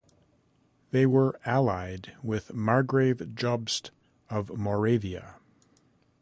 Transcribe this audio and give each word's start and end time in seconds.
They 0.89 1.05
were 1.05 1.39
allied 1.45 2.15
with 2.23 2.55
Margrave 2.55 3.19
Jobst 3.35 3.91
of 4.31 4.57
Moravia. 4.57 5.35